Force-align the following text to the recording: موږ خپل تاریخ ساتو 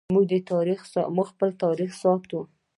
موږ 0.13 1.27
خپل 1.33 1.49
تاریخ 1.63 1.91
ساتو 2.01 2.39